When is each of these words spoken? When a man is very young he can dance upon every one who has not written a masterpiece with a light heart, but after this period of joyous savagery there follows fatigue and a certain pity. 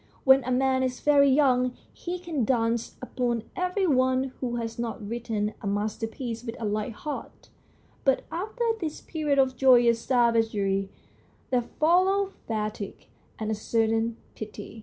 When 0.23 0.43
a 0.45 0.49
man 0.51 0.81
is 0.81 0.99
very 0.99 1.29
young 1.29 1.73
he 1.93 2.17
can 2.17 2.43
dance 2.43 2.95
upon 3.03 3.43
every 3.55 3.85
one 3.85 4.33
who 4.39 4.55
has 4.55 4.79
not 4.79 5.07
written 5.07 5.53
a 5.61 5.67
masterpiece 5.67 6.43
with 6.43 6.59
a 6.59 6.65
light 6.65 6.93
heart, 6.93 7.49
but 8.03 8.23
after 8.31 8.63
this 8.79 8.99
period 9.01 9.37
of 9.37 9.55
joyous 9.55 9.99
savagery 10.01 10.89
there 11.51 11.61
follows 11.61 12.31
fatigue 12.47 13.05
and 13.37 13.51
a 13.51 13.53
certain 13.53 14.17
pity. 14.33 14.79